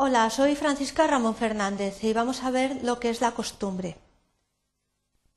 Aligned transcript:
Hola, 0.00 0.30
soy 0.30 0.54
Francisca 0.54 1.08
Ramón 1.08 1.34
Fernández 1.34 2.04
y 2.04 2.12
vamos 2.12 2.44
a 2.44 2.52
ver 2.52 2.84
lo 2.84 3.00
que 3.00 3.10
es 3.10 3.20
la 3.20 3.32
costumbre. 3.32 3.96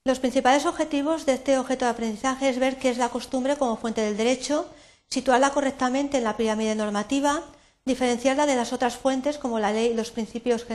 Los 0.06 0.20
principales 0.20 0.68
objetivos 0.68 1.26
de 1.26 1.34
este 1.34 1.58
objeto 1.58 1.86
de 1.86 1.92
aprendizaje 1.92 2.48
es 2.48 2.60
ver 2.60 2.78
qué 2.78 2.92
es 2.92 3.00
la 3.00 3.10
costumbre 3.10 3.56
como 3.56 3.76
fuente 3.76 4.02
del 4.02 4.16
derecho, 4.16 4.70
situarla 5.10 5.50
correctamente 5.50 6.20
en 6.20 6.26
la 6.26 6.38
pirámide 6.38 6.76
normativa, 6.76 7.42
diferenciarla 7.86 8.46
de 8.46 8.56
las 8.56 8.72
otras 8.72 8.98
fuentes 8.98 9.40
como 9.40 9.58
la 9.58 9.72
ley 9.72 9.94
y 9.94 9.94
los 9.96 10.12
principios 10.12 10.68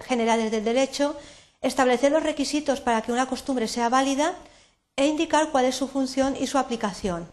generales 0.00 0.50
del 0.50 0.64
derecho, 0.64 1.14
establecer 1.60 2.12
los 2.12 2.22
requisitos 2.22 2.80
para 2.80 3.02
que 3.02 3.12
una 3.12 3.26
costumbre 3.26 3.68
sea 3.68 3.90
válida 3.90 4.32
e 4.96 5.06
indicar 5.06 5.50
cuál 5.50 5.66
es 5.66 5.76
su 5.76 5.86
función 5.86 6.34
y 6.40 6.46
su 6.46 6.56
aplicación. 6.56 7.28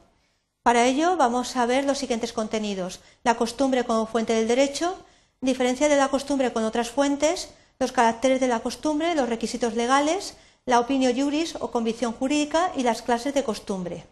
Para 0.62 0.88
ello 0.88 1.16
vamos 1.16 1.56
a 1.56 1.66
ver 1.66 1.86
los 1.86 2.00
siguientes 2.00 2.34
contenidos. 2.34 3.00
La 3.24 3.38
costumbre 3.38 3.86
como 3.86 4.08
fuente 4.08 4.34
del 4.34 4.50
derecho, 4.50 4.98
diferencia 5.42 5.90
de 5.90 5.98
la 5.98 6.10
costumbre 6.10 6.54
con 6.54 6.64
otras 6.64 6.90
fuentes, 6.90 7.50
los 7.80 7.92
caracteres 7.92 8.40
de 8.40 8.48
la 8.48 8.60
costumbre, 8.60 9.16
los 9.16 9.28
requisitos 9.28 9.74
legales, 9.74 10.36
la 10.66 10.80
opinión 10.80 11.16
juris 11.16 11.56
o 11.60 11.72
convicción 11.72 12.14
jurídica 12.14 12.72
y 12.76 12.84
las 12.84 13.02
clases 13.02 13.34
de 13.34 13.44
costumbre. 13.44 14.06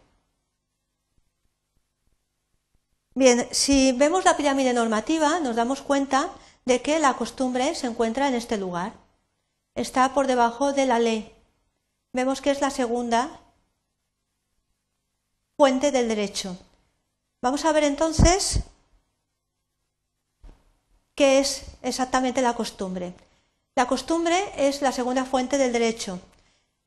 Bien, 3.13 3.47
si 3.51 3.91
vemos 3.91 4.25
la 4.25 4.37
pirámide 4.37 4.73
normativa, 4.73 5.39
nos 5.39 5.55
damos 5.55 5.81
cuenta 5.81 6.29
de 6.65 6.81
que 6.81 6.99
la 6.99 7.15
costumbre 7.15 7.75
se 7.75 7.87
encuentra 7.87 8.27
en 8.27 8.35
este 8.35 8.57
lugar. 8.57 8.93
Está 9.75 10.13
por 10.13 10.25
debajo 10.25 10.73
de 10.73 10.85
la 10.85 10.99
ley. 10.99 11.35
Vemos 12.11 12.41
que 12.41 12.51
es 12.51 12.61
la 12.61 12.71
segunda 12.71 13.29
fuente 15.57 15.91
del 15.91 16.07
derecho. 16.07 16.57
Vamos 17.41 17.65
a 17.65 17.71
ver 17.71 17.83
entonces 17.83 18.61
qué 21.19 21.39
es 21.39 21.65
exactamente 21.81 22.41
la 22.41 22.53
costumbre. 22.53 23.13
La 23.75 23.87
costumbre 23.87 24.37
es 24.55 24.81
la 24.81 24.93
segunda 24.93 25.25
fuente 25.25 25.57
del 25.57 25.73
derecho. 25.73 26.21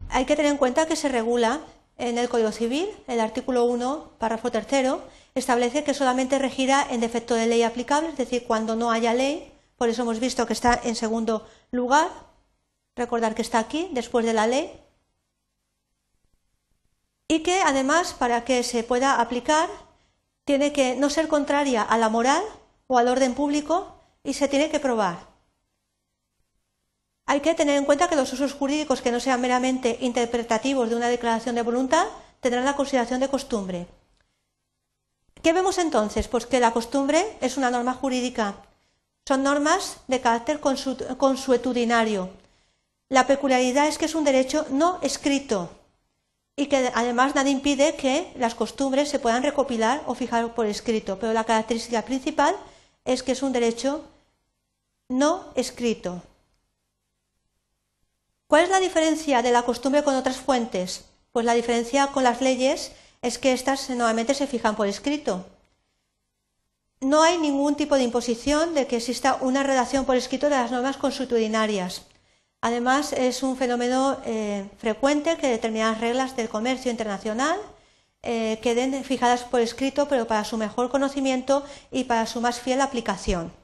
Hay 0.09 0.25
que 0.25 0.37
tener 0.37 0.51
en 0.51 0.57
cuenta 0.57 0.87
que 0.87 0.97
se 0.97 1.11
regula 1.11 1.61
en 1.99 2.17
el 2.17 2.31
Código 2.31 2.51
Civil, 2.51 2.89
el 3.09 3.21
artículo 3.21 3.67
1, 3.67 4.13
párrafo 4.19 4.51
tercero, 4.51 5.03
establece 5.35 5.85
que 5.85 5.93
solamente 5.93 6.39
regirá 6.39 6.87
en 6.89 7.01
defecto 7.01 7.35
de 7.35 7.47
ley 7.47 7.63
aplicable, 7.63 8.09
es 8.09 8.17
decir, 8.17 8.47
cuando 8.47 8.75
no 8.75 8.91
haya 8.91 9.13
ley, 9.13 9.53
por 9.77 9.91
eso 9.91 10.01
hemos 10.01 10.19
visto 10.19 10.47
que 10.47 10.55
está 10.55 10.81
en 10.83 10.97
segundo 10.97 11.47
lugar, 11.71 12.09
recordar 12.97 13.35
que 13.35 13.43
está 13.43 13.59
aquí, 13.59 13.91
después 13.93 14.25
de 14.25 14.33
la 14.33 14.47
ley, 14.47 14.73
y 17.29 17.41
que 17.41 17.61
además 17.61 18.15
para 18.15 18.45
que 18.45 18.63
se 18.63 18.83
pueda 18.83 19.21
aplicar 19.21 19.69
tiene 20.47 20.73
que 20.73 20.97
no 20.97 21.11
ser 21.11 21.29
contraria 21.29 21.83
a 21.83 21.99
la 21.99 22.09
moral 22.09 22.43
o 22.87 22.97
al 22.97 23.09
orden 23.09 23.35
público 23.35 23.99
y 24.25 24.35
se 24.35 24.49
tiene 24.49 24.71
que 24.71 24.81
probar. 24.81 25.33
Hay 27.27 27.41
que 27.41 27.55
tener 27.55 27.77
en 27.77 27.85
cuenta 27.85 28.09
que 28.09 28.17
los 28.17 28.33
usos 28.33 28.53
jurídicos 28.53 29.01
que 29.01 29.13
no 29.13 29.21
sean 29.21 29.41
meramente 29.41 29.99
interpretativos 30.01 30.91
de 30.91 30.97
una 30.97 31.09
declaración 31.09 31.55
de 31.55 31.63
voluntad 31.63 32.07
tendrán 32.41 32.65
la 32.65 32.77
consideración 32.77 33.21
de 33.21 33.29
costumbre. 33.29 33.87
¿Qué 35.43 35.53
vemos 35.53 35.79
entonces? 35.79 36.29
Pues 36.29 36.47
que 36.47 36.61
la 36.61 36.73
costumbre 36.73 37.37
es 37.41 37.57
una 37.57 37.71
norma 37.71 37.95
jurídica. 37.95 38.57
Son 39.27 39.43
normas 39.43 39.99
de 40.09 40.21
carácter 40.21 40.61
consuetudinario. 40.61 42.31
La 43.09 43.27
peculiaridad 43.27 43.87
es 43.87 43.99
que 43.99 44.07
es 44.07 44.15
un 44.15 44.25
derecho 44.25 44.67
no 44.71 44.99
escrito, 45.03 45.71
y 46.57 46.67
que 46.67 46.91
además 46.95 47.35
nada 47.35 47.49
impide 47.49 47.97
que 47.97 48.33
las 48.37 48.55
costumbres 48.55 49.09
se 49.09 49.19
puedan 49.19 49.43
recopilar 49.43 50.03
o 50.07 50.15
fijar 50.15 50.55
por 50.55 50.67
escrito, 50.67 51.19
pero 51.19 51.33
la 51.33 51.45
característica 51.45 52.03
principal 52.03 52.55
es 53.05 53.23
que 53.23 53.33
es 53.33 53.43
un 53.43 53.53
derecho 53.53 54.05
no 55.13 55.53
escrito. 55.55 56.23
¿Cuál 58.47 58.65
es 58.65 58.71
la 58.71 58.81
diferencia 58.81 59.43
de 59.43 59.51
la 59.51 59.63
costumbre 59.63 60.03
con 60.03 60.15
otras 60.15 60.37
fuentes? 60.37 61.05
Pues 61.33 61.47
la 61.47 61.55
diferencia 61.55 62.09
con 62.09 62.25
las 62.25 62.41
leyes 62.41 62.93
es 63.21 63.39
que 63.39 63.53
éstas 63.53 63.89
nuevamente 63.91 64.35
se 64.35 64.47
fijan 64.47 64.75
por 64.75 64.87
escrito. 64.87 65.47
No 67.01 67.23
hay 67.23 67.39
ningún 67.39 67.75
tipo 67.75 67.97
de 67.97 68.05
imposición 68.05 68.75
de 68.75 68.87
que 68.87 68.97
exista 68.97 69.39
una 69.41 69.63
redacción 69.63 70.05
por 70.05 70.17
escrito 70.17 70.49
de 70.49 70.57
las 70.57 70.71
normas 70.71 70.97
consuetudinarias. 70.97 72.03
Además, 72.61 73.13
es 73.13 73.43
un 73.43 73.57
fenómeno 73.57 74.19
eh, 74.25 74.69
frecuente 74.79 75.37
que 75.37 75.49
determinadas 75.49 76.01
reglas 76.01 76.37
del 76.37 76.49
comercio 76.49 76.91
internacional 76.91 77.59
eh, 78.23 78.61
queden 78.63 79.03
fijadas 79.05 79.43
por 79.43 79.61
escrito, 79.61 80.09
pero 80.09 80.27
para 80.27 80.45
su 80.45 80.57
mejor 80.57 80.91
conocimiento 80.91 81.65
y 81.91 82.05
para 82.05 82.27
su 82.27 82.41
más 82.41 82.61
fiel 82.61 82.81
aplicación. 82.81 83.62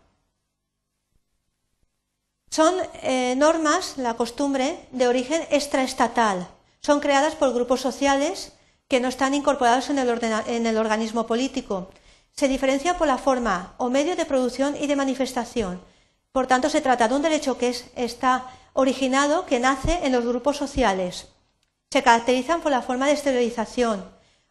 Son 2.58 2.74
eh, 3.04 3.36
normas, 3.36 3.98
la 3.98 4.14
costumbre, 4.14 4.80
de 4.90 5.06
origen 5.06 5.40
extraestatal. 5.52 6.48
Son 6.80 6.98
creadas 6.98 7.36
por 7.36 7.54
grupos 7.54 7.80
sociales 7.80 8.52
que 8.88 8.98
no 8.98 9.06
están 9.06 9.32
incorporados 9.32 9.90
en 9.90 9.98
el, 10.66 10.76
organismo 10.76 11.24
político. 11.24 11.92
Se 12.34 12.48
diferencia 12.48 12.98
por 12.98 13.06
la 13.06 13.16
forma 13.16 13.74
o 13.76 13.90
medio 13.90 14.16
de 14.16 14.26
producción 14.26 14.74
y 14.74 14.88
de 14.88 14.96
manifestación. 14.96 15.80
Por 16.32 16.48
tanto, 16.48 16.68
se 16.68 16.80
trata 16.80 17.06
de 17.06 17.14
un 17.14 17.22
derecho 17.22 17.56
que 17.58 17.68
es, 17.68 17.84
está 17.94 18.50
originado 18.72 19.46
que 19.46 19.60
nace 19.60 20.00
en 20.02 20.10
los 20.10 20.26
grupos 20.26 20.56
sociales. 20.56 21.28
Se 21.92 22.02
caracterizan 22.02 22.60
por 22.60 22.72
la 22.72 22.82
forma 22.82 23.06
de 23.06 23.12
exteriorización 23.12 24.04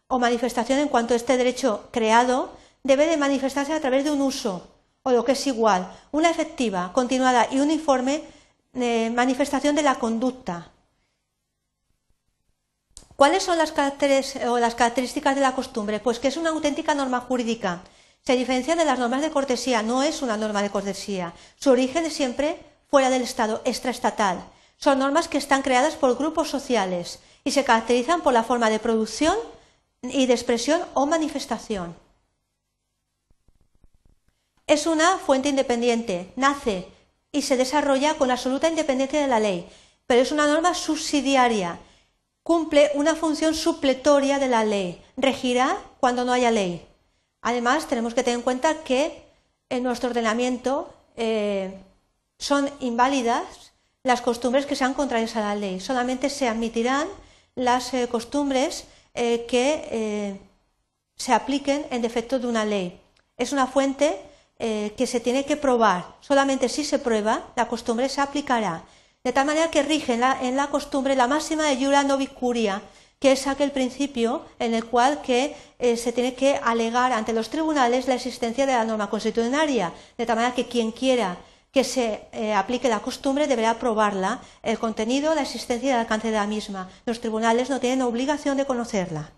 o 0.06 0.18
manifestación 0.18 0.78
en 0.78 0.88
cuanto 0.88 1.14
este 1.14 1.36
derecho 1.36 1.90
creado 1.90 2.56
debe 2.84 3.06
de 3.06 3.18
manifestarse 3.18 3.74
a 3.74 3.80
través 3.82 4.04
de 4.04 4.12
un 4.12 4.22
uso, 4.22 4.77
o 5.02 5.10
lo 5.10 5.24
que 5.24 5.32
es 5.32 5.46
igual, 5.46 5.90
una 6.12 6.30
efectiva, 6.30 6.92
continuada 6.92 7.48
y 7.50 7.60
uniforme 7.60 8.22
eh, 8.74 9.10
manifestación 9.10 9.74
de 9.74 9.82
la 9.82 9.96
conducta. 9.96 10.70
¿Cuáles 13.16 13.42
son 13.42 13.58
las, 13.58 13.74
o 14.46 14.58
las 14.58 14.74
características 14.76 15.34
de 15.34 15.40
la 15.40 15.54
costumbre? 15.54 15.98
Pues 15.98 16.20
que 16.20 16.28
es 16.28 16.36
una 16.36 16.50
auténtica 16.50 16.94
norma 16.94 17.20
jurídica. 17.20 17.82
Se 18.24 18.36
diferencia 18.36 18.76
de 18.76 18.84
las 18.84 18.98
normas 18.98 19.22
de 19.22 19.30
cortesía, 19.30 19.82
no 19.82 20.02
es 20.02 20.22
una 20.22 20.36
norma 20.36 20.62
de 20.62 20.70
cortesía. 20.70 21.32
Su 21.58 21.70
origen 21.70 22.04
es 22.04 22.12
siempre 22.12 22.60
fuera 22.88 23.10
del 23.10 23.22
Estado, 23.22 23.60
extraestatal. 23.64 24.44
Son 24.76 24.98
normas 24.98 25.26
que 25.26 25.38
están 25.38 25.62
creadas 25.62 25.96
por 25.96 26.16
grupos 26.16 26.48
sociales 26.48 27.18
y 27.42 27.50
se 27.50 27.64
caracterizan 27.64 28.20
por 28.20 28.32
la 28.32 28.44
forma 28.44 28.70
de 28.70 28.78
producción 28.78 29.36
y 30.02 30.26
de 30.26 30.34
expresión 30.34 30.80
o 30.94 31.06
manifestación. 31.06 31.96
Es 34.68 34.86
una 34.86 35.16
fuente 35.16 35.48
independiente, 35.48 36.30
nace 36.36 36.86
y 37.32 37.40
se 37.40 37.56
desarrolla 37.56 38.14
con 38.14 38.30
absoluta 38.30 38.68
independencia 38.68 39.18
de 39.18 39.26
la 39.26 39.40
ley, 39.40 39.66
pero 40.06 40.20
es 40.20 40.30
una 40.30 40.46
norma 40.46 40.74
subsidiaria, 40.74 41.78
cumple 42.42 42.90
una 42.94 43.14
función 43.14 43.54
supletoria 43.54 44.38
de 44.38 44.48
la 44.48 44.64
ley, 44.64 45.02
regirá 45.16 45.78
cuando 46.00 46.26
no 46.26 46.32
haya 46.32 46.50
ley. 46.50 46.86
Además, 47.40 47.88
tenemos 47.88 48.12
que 48.12 48.22
tener 48.22 48.38
en 48.38 48.44
cuenta 48.44 48.84
que 48.84 49.22
en 49.70 49.82
nuestro 49.82 50.10
ordenamiento 50.10 50.92
eh, 51.16 51.72
son 52.38 52.70
inválidas 52.80 53.72
las 54.02 54.20
costumbres 54.20 54.66
que 54.66 54.76
sean 54.76 54.92
contrarias 54.92 55.34
a 55.36 55.40
la 55.40 55.54
ley. 55.54 55.80
Solamente 55.80 56.28
se 56.28 56.46
admitirán 56.46 57.08
las 57.54 57.94
eh, 57.94 58.06
costumbres 58.08 58.84
eh, 59.14 59.46
que 59.48 60.38
se 61.16 61.32
apliquen 61.32 61.86
en 61.90 62.02
defecto 62.02 62.38
de 62.38 62.46
una 62.46 62.66
ley. 62.66 63.00
Es 63.38 63.52
una 63.52 63.66
fuente 63.66 64.27
que 64.58 65.06
se 65.06 65.20
tiene 65.20 65.44
que 65.44 65.56
probar. 65.56 66.16
Solamente 66.20 66.68
si 66.68 66.84
se 66.84 66.98
prueba, 66.98 67.52
la 67.54 67.68
costumbre 67.68 68.08
se 68.08 68.20
aplicará. 68.20 68.82
De 69.24 69.32
tal 69.32 69.46
manera 69.46 69.70
que 69.70 69.82
rige 69.82 70.14
en 70.14 70.56
la, 70.56 70.68
costumbre 70.68 71.14
la 71.14 71.26
máxima 71.26 71.64
de 71.66 71.76
jura 71.76 72.02
novicuria, 72.02 72.82
que 73.18 73.32
es 73.32 73.46
aquel 73.46 73.72
principio 73.72 74.44
en 74.58 74.74
el 74.74 74.84
cual 74.84 75.22
que, 75.22 75.54
se 75.96 76.12
tiene 76.12 76.34
que 76.34 76.58
alegar 76.62 77.12
ante 77.12 77.32
los 77.32 77.50
tribunales 77.50 78.08
la 78.08 78.14
existencia 78.14 78.64
de 78.66 78.72
la 78.72 78.84
norma 78.84 79.10
constitucionaria, 79.10 79.92
de 80.16 80.26
tal 80.26 80.36
manera 80.36 80.54
que 80.54 80.66
quien 80.66 80.92
quiera 80.92 81.36
que 81.72 81.84
se 81.84 82.22
eh, 82.32 82.54
aplique 82.54 82.88
la 82.88 83.00
costumbre 83.00 83.46
deberá 83.46 83.78
probarla, 83.78 84.40
el 84.62 84.78
contenido, 84.78 85.34
la 85.34 85.42
existencia 85.42 85.88
y 85.88 85.92
el 85.92 85.98
alcance 85.98 86.28
de 86.28 86.36
la 86.36 86.46
misma. 86.46 86.88
Los 87.04 87.20
tribunales 87.20 87.68
no 87.68 87.80
tienen 87.80 88.02
obligación 88.02 88.56
de 88.56 88.64
conocerla. 88.64 89.32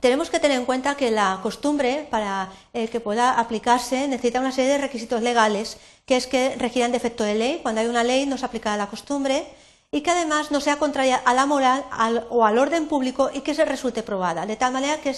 Tenemos 0.00 0.30
que 0.30 0.40
tener 0.40 0.58
en 0.58 0.64
cuenta 0.64 0.96
que 0.96 1.10
la 1.10 1.40
costumbre, 1.42 2.06
para 2.10 2.50
el 2.72 2.88
que 2.88 3.00
pueda 3.00 3.38
aplicarse, 3.38 4.08
necesita 4.08 4.40
una 4.40 4.50
serie 4.50 4.72
de 4.72 4.78
requisitos 4.78 5.20
legales, 5.20 5.76
que 6.06 6.16
es 6.16 6.26
que 6.26 6.56
requieran 6.56 6.90
defecto 6.90 7.22
de 7.22 7.34
ley. 7.34 7.60
Cuando 7.62 7.82
hay 7.82 7.86
una 7.86 8.02
ley 8.02 8.24
no 8.24 8.38
se 8.38 8.46
aplica 8.46 8.76
la 8.78 8.86
costumbre 8.86 9.46
y 9.90 10.00
que 10.00 10.10
además 10.10 10.50
no 10.50 10.60
sea 10.60 10.78
contraria 10.78 11.16
a 11.16 11.34
la 11.34 11.46
moral 11.46 11.84
o 12.30 12.46
al 12.46 12.58
orden 12.58 12.88
público 12.88 13.30
y 13.32 13.40
que 13.42 13.54
se 13.54 13.64
resulte 13.66 14.02
probada. 14.02 14.46
De 14.46 14.56
tal 14.56 14.72
manera 14.72 15.00
que 15.00 15.14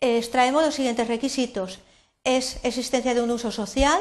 extraemos 0.00 0.64
los 0.64 0.74
siguientes 0.74 1.06
requisitos. 1.06 1.78
Es 2.24 2.58
existencia 2.64 3.14
de 3.14 3.22
un 3.22 3.30
uso 3.30 3.52
social, 3.52 4.00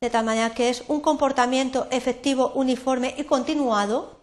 de 0.00 0.10
tal 0.10 0.24
manera 0.24 0.54
que 0.54 0.70
es 0.70 0.82
un 0.88 1.00
comportamiento 1.00 1.86
efectivo, 1.90 2.52
uniforme 2.54 3.14
y 3.18 3.24
continuado, 3.24 4.18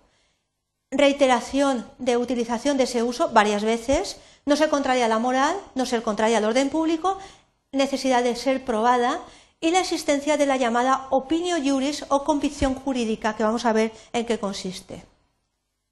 reiteración 0.92 1.86
de 2.00 2.18
utilización 2.18 2.78
de 2.78 2.84
ese 2.84 3.04
uso 3.04 3.30
varias 3.30 3.64
veces, 3.64 4.18
no 4.48 4.56
ser 4.56 4.70
contraria 4.70 5.06
a 5.06 5.10
la 5.10 5.20
moral, 5.20 5.56
no 5.76 5.86
ser 5.86 6.02
contraria 6.02 6.38
al 6.38 6.46
orden 6.46 6.70
público, 6.70 7.20
necesidad 7.74 8.24
de 8.24 8.36
ser 8.36 8.64
probada 8.64 9.20
y 9.60 9.72
la 9.72 9.82
existencia 9.82 10.38
de 10.38 10.46
la 10.46 10.56
llamada 10.56 11.08
opinio 11.10 11.58
juris 11.62 12.06
o 12.08 12.24
convicción 12.24 12.74
jurídica, 12.74 13.36
que 13.36 13.44
vamos 13.44 13.66
a 13.66 13.74
ver 13.74 13.92
en 14.14 14.26
qué 14.26 14.40
consiste. 14.40 15.04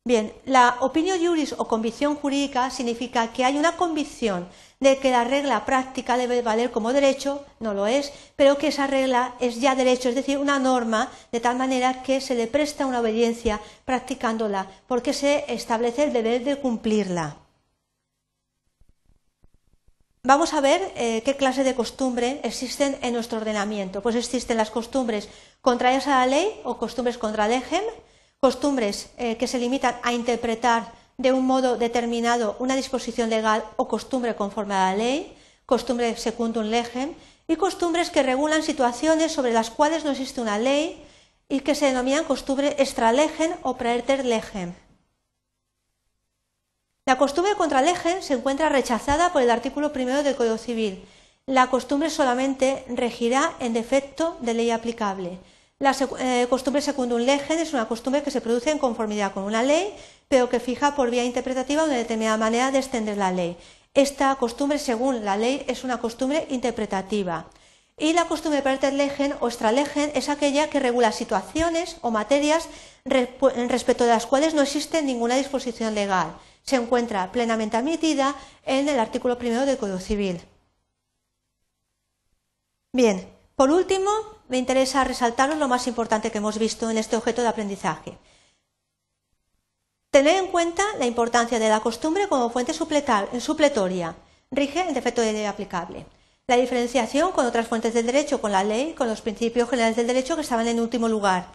Bien, 0.05 0.31
la 0.45 0.77
opinio 0.79 1.15
juris 1.19 1.53
o 1.57 1.67
convicción 1.67 2.15
jurídica 2.15 2.69
significa 2.69 3.33
que 3.33 3.43
hay 3.43 3.57
una 3.57 3.75
convicción 3.75 4.47
de 4.79 4.99
que 4.99 5.11
la 5.11 5.25
regla 5.25 5.65
práctica 5.65 6.15
debe 6.15 6.41
valer 6.41 6.71
como 6.71 6.93
derecho, 6.93 7.43
no 7.59 7.73
lo 7.73 7.87
es, 7.87 8.13
pero 8.37 8.57
que 8.57 8.67
esa 8.67 8.87
regla 8.87 9.33
es 9.41 9.59
ya 9.59 9.75
derecho, 9.75 10.07
es 10.07 10.15
decir, 10.15 10.37
una 10.37 10.59
norma, 10.59 11.11
de 11.31 11.41
tal 11.41 11.57
manera 11.57 12.03
que 12.03 12.21
se 12.21 12.35
le 12.35 12.47
presta 12.47 12.85
una 12.85 13.01
obediencia 13.01 13.59
practicándola, 13.83 14.67
porque 14.87 15.11
se 15.11 15.43
establece 15.49 16.03
el 16.03 16.13
deber 16.13 16.43
de 16.45 16.57
cumplirla. 16.57 17.44
Vamos 20.27 20.55
a 20.55 20.59
ver 20.59 20.81
eh, 20.95 21.21
qué 21.23 21.37
clase 21.37 21.63
de 21.63 21.75
costumbre 21.75 22.39
existen 22.41 22.97
en 23.03 23.13
nuestro 23.13 23.37
ordenamiento. 23.37 24.01
Pues 24.01 24.15
existen 24.15 24.57
las 24.57 24.71
costumbres 24.71 25.29
contrarias 25.61 26.07
a 26.07 26.17
la 26.17 26.25
ley 26.25 26.49
o 26.63 26.79
costumbres 26.79 27.19
contra 27.19 27.47
legem, 27.47 27.83
costumbres 28.39 29.13
eh, 29.19 29.37
que 29.37 29.45
se 29.45 29.59
limitan 29.59 29.93
a 30.01 30.13
interpretar 30.13 30.91
de 31.19 31.31
un 31.31 31.45
modo 31.45 31.77
determinado 31.77 32.55
una 32.57 32.75
disposición 32.75 33.29
legal 33.29 33.63
o 33.77 33.87
costumbre 33.87 34.33
conforme 34.33 34.73
a 34.73 34.89
la 34.89 34.97
ley, 34.97 35.37
costumbre 35.67 36.17
secundum 36.17 36.73
legem, 36.73 37.13
y 37.47 37.55
costumbres 37.55 38.09
que 38.09 38.23
regulan 38.23 38.63
situaciones 38.63 39.31
sobre 39.31 39.53
las 39.53 39.69
cuales 39.69 40.05
no 40.05 40.09
existe 40.09 40.41
una 40.41 40.57
ley 40.57 41.05
y 41.47 41.59
que 41.59 41.75
se 41.75 41.85
denominan 41.85 42.25
costumbre 42.25 42.73
extra 42.79 43.13
legem 43.13 43.53
o 43.61 43.77
praeter 43.77 44.25
legem. 44.25 44.73
La 47.07 47.19
costumbre 47.19 47.53
contra 47.53 47.83
legem 47.83 48.23
se 48.23 48.33
encuentra 48.33 48.67
rechazada 48.67 49.31
por 49.31 49.43
el 49.43 49.51
artículo 49.51 49.93
primero 49.93 50.23
del 50.23 50.35
Código 50.35 50.57
Civil. 50.57 51.05
La 51.45 51.69
costumbre 51.69 52.09
solamente 52.09 52.83
regirá 52.87 53.53
en 53.59 53.73
defecto 53.73 54.37
de 54.41 54.55
ley 54.55 54.71
aplicable. 54.71 55.37
La 55.77 55.95
eh, 56.17 56.47
costumbre 56.49 56.81
secundum 56.81 57.21
legem 57.21 57.59
es 57.59 57.73
una 57.73 57.87
costumbre 57.87 58.23
que 58.23 58.31
se 58.31 58.41
produce 58.41 58.71
en 58.71 58.79
conformidad 58.79 59.33
con 59.33 59.43
una 59.43 59.61
ley, 59.61 59.93
pero 60.29 60.49
que 60.49 60.59
fija 60.59 60.95
por 60.95 61.11
vía 61.11 61.23
interpretativa 61.23 61.83
una 61.83 61.93
determinada 61.93 62.37
manera 62.37 62.71
de 62.71 62.79
extender 62.79 63.17
la 63.17 63.31
ley. 63.31 63.55
Esta 63.93 64.33
costumbre, 64.37 64.79
según 64.79 65.23
la 65.23 65.37
ley, 65.37 65.63
es 65.67 65.83
una 65.83 65.99
costumbre 65.99 66.47
interpretativa. 66.49 67.45
Y 67.99 68.13
la 68.13 68.25
costumbre 68.25 68.63
praeter 68.63 68.93
legem 68.93 69.33
o 69.41 69.47
extra 69.47 69.71
legem 69.71 70.09
es 70.15 70.27
aquella 70.27 70.71
que 70.71 70.79
regula 70.79 71.11
situaciones 71.11 71.97
o 72.01 72.09
materias 72.09 72.67
respecto 73.05 74.05
de 74.05 74.09
las 74.09 74.25
cuales 74.25 74.55
no 74.55 74.63
existe 74.63 75.03
ninguna 75.03 75.35
disposición 75.35 75.93
legal. 75.93 76.35
Se 76.65 76.75
encuentra 76.75 77.31
plenamente 77.31 77.77
admitida 77.77 78.35
en 78.63 78.89
el 78.89 78.99
artículo 78.99 79.37
primero 79.37 79.65
del 79.65 79.77
Código 79.77 79.99
Civil. 79.99 80.41
Bien, 82.91 83.29
por 83.55 83.69
último, 83.71 84.09
me 84.47 84.57
interesa 84.57 85.03
resaltaros 85.03 85.57
lo 85.57 85.67
más 85.67 85.85
importante 85.87 86.31
que 86.31 86.39
hemos 86.39 86.57
visto 86.57 86.89
en 86.89 86.97
este 86.97 87.15
objeto 87.15 87.41
de 87.41 87.49
aprendizaje. 87.49 88.17
Tener 90.09 90.37
en 90.37 90.47
cuenta 90.47 90.83
la 90.97 91.05
importancia 91.05 91.59
de 91.59 91.69
la 91.69 91.81
costumbre 91.81 92.27
como 92.27 92.49
fuente 92.49 92.73
supletoria. 92.73 94.15
Rige 94.49 94.87
el 94.87 94.93
defecto 94.93 95.21
de 95.21 95.33
ley 95.33 95.45
aplicable. 95.45 96.05
La 96.47 96.55
diferenciación 96.55 97.31
con 97.31 97.45
otras 97.45 97.67
fuentes 97.67 97.93
del 97.93 98.05
derecho, 98.05 98.39
con 98.39 98.51
la 98.51 98.63
ley, 98.63 98.93
con 98.93 99.07
los 99.07 99.21
principios 99.21 99.69
generales 99.69 99.97
del 99.97 100.07
derecho 100.07 100.35
que 100.35 100.41
estaban 100.41 100.67
en 100.67 100.79
último 100.79 101.07
lugar. 101.09 101.47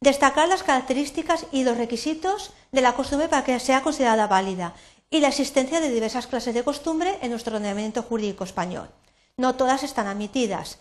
Destacar 0.00 0.48
las 0.48 0.62
características 0.62 1.46
y 1.52 1.64
los 1.64 1.78
requisitos 1.78 2.52
de 2.72 2.80
la 2.80 2.94
costumbre 2.94 3.28
para 3.28 3.44
que 3.44 3.58
sea 3.58 3.82
considerada 3.82 4.26
válida 4.26 4.74
y 5.10 5.20
la 5.20 5.28
existencia 5.28 5.80
de 5.80 5.90
diversas 5.90 6.26
clases 6.26 6.54
de 6.54 6.64
costumbre 6.64 7.18
en 7.22 7.30
nuestro 7.30 7.56
ordenamiento 7.56 8.02
jurídico 8.02 8.44
español. 8.44 8.88
No 9.36 9.54
todas 9.54 9.82
están 9.82 10.06
admitidas. 10.06 10.78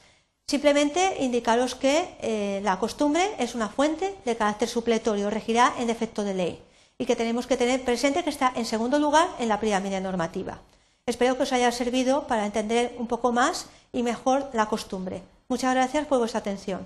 Simplemente 0.48 1.18
indicaros 1.20 1.76
que 1.76 2.18
eh, 2.22 2.60
la 2.64 2.80
costumbre 2.80 3.24
es 3.40 3.56
una 3.56 3.70
fuente 3.70 4.14
de 4.26 4.36
carácter 4.36 4.68
supletorio, 4.68 5.30
regirá 5.30 5.74
en 5.80 5.88
defecto 5.88 6.24
de 6.24 6.34
ley 6.34 6.64
y 6.98 7.06
que 7.06 7.16
tenemos 7.16 7.48
que 7.48 7.58
tener 7.58 7.84
presente 7.84 8.24
que 8.24 8.30
está 8.30 8.52
en 8.56 8.66
segundo 8.66 9.00
lugar 9.00 9.28
en 9.40 9.50
la 9.50 9.60
pirámide 9.60 10.02
normativa. 10.02 10.62
Espero 11.06 11.38
que 11.38 11.44
os 11.44 11.54
haya 11.54 11.72
servido 11.72 12.28
para 12.28 12.46
entender 12.46 12.96
un 12.98 13.08
poco 13.08 13.32
más 13.32 13.68
y 13.92 14.04
mejor 14.04 14.50
la 14.54 14.68
costumbre. 14.68 15.22
Muchas 15.48 15.74
gracias 15.74 16.08
por 16.08 16.20
vuestra 16.20 16.40
atención. 16.40 16.86